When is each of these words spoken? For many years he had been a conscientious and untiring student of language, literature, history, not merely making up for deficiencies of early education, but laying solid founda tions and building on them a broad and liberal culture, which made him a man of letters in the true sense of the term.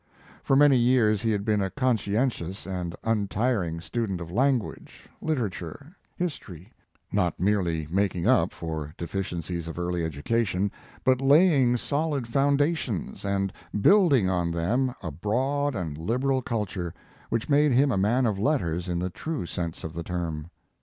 For 0.41 0.55
many 0.55 0.77
years 0.77 1.21
he 1.21 1.29
had 1.29 1.45
been 1.45 1.61
a 1.61 1.69
conscientious 1.69 2.65
and 2.65 2.95
untiring 3.03 3.79
student 3.81 4.19
of 4.19 4.31
language, 4.31 5.07
literature, 5.21 5.95
history, 6.15 6.73
not 7.11 7.39
merely 7.39 7.85
making 7.87 8.25
up 8.25 8.51
for 8.51 8.95
deficiencies 8.97 9.67
of 9.67 9.77
early 9.77 10.03
education, 10.03 10.71
but 11.03 11.21
laying 11.21 11.77
solid 11.77 12.23
founda 12.25 12.75
tions 12.75 13.23
and 13.23 13.53
building 13.79 14.27
on 14.27 14.49
them 14.49 14.91
a 15.03 15.11
broad 15.11 15.75
and 15.75 15.99
liberal 15.99 16.41
culture, 16.41 16.95
which 17.29 17.47
made 17.47 17.71
him 17.71 17.91
a 17.91 17.95
man 17.97 18.25
of 18.25 18.39
letters 18.39 18.89
in 18.89 18.97
the 18.97 19.11
true 19.11 19.45
sense 19.45 19.83
of 19.83 19.93
the 19.93 20.01
term. 20.01 20.49